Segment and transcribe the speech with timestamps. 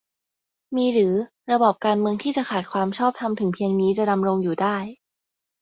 [0.75, 1.15] มีหรือ
[1.51, 4.77] ระบอบการเมืองที่ขาดความชอบธรรมถึงเพียงนี้จะดำรงอยู่ได้